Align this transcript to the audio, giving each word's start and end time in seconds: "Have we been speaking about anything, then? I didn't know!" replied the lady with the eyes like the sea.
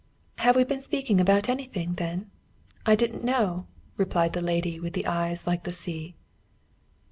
"Have 0.37 0.55
we 0.55 0.63
been 0.63 0.81
speaking 0.81 1.21
about 1.21 1.47
anything, 1.47 1.93
then? 1.93 2.31
I 2.87 2.95
didn't 2.95 3.23
know!" 3.23 3.67
replied 3.97 4.33
the 4.33 4.41
lady 4.41 4.79
with 4.79 4.93
the 4.93 5.05
eyes 5.05 5.45
like 5.45 5.63
the 5.63 5.71
sea. 5.71 6.15